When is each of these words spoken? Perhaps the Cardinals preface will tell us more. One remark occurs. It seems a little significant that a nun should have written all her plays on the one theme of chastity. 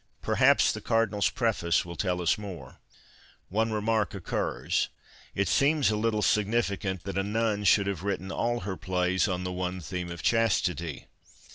Perhaps 0.23 0.71
the 0.71 0.81
Cardinals 0.81 1.29
preface 1.29 1.85
will 1.85 1.95
tell 1.95 2.23
us 2.23 2.35
more. 2.35 2.79
One 3.49 3.71
remark 3.71 4.15
occurs. 4.15 4.89
It 5.35 5.47
seems 5.47 5.91
a 5.91 5.95
little 5.95 6.23
significant 6.23 7.03
that 7.03 7.19
a 7.19 7.23
nun 7.23 7.65
should 7.65 7.85
have 7.85 8.01
written 8.01 8.31
all 8.31 8.61
her 8.61 8.77
plays 8.77 9.27
on 9.27 9.43
the 9.43 9.51
one 9.53 9.79
theme 9.79 10.09
of 10.09 10.23
chastity. 10.23 11.05